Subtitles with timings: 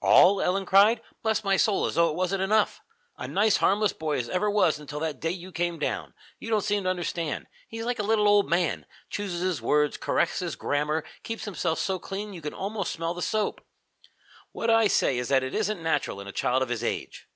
[0.00, 1.00] "All?" Ellen cried.
[1.24, 2.80] "Bless my soul, as though it wasn't enough!
[3.18, 6.14] A nice harmless boy as ever was until that day that you came down.
[6.38, 7.48] You don't seem to understand.
[7.66, 8.86] He's like a little old man.
[9.08, 13.20] Chooses his words, corrects my grammar, keeps himself so clean you can almost smell the
[13.20, 13.62] soap.
[14.52, 17.26] What I say is that it isn't natural in a child of his age."